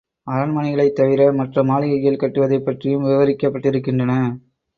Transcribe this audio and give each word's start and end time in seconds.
அரண்மனைகளைத் 0.27 0.95
தவிர 0.95 1.31
மற்ற 1.31 1.63
மாளிகைகள் 1.63 2.17
கட்டுவதைப் 2.17 2.65
பற்றியும் 2.65 3.05
விவரிக்கப்பட்டிருக்கின்றன. 3.05 4.15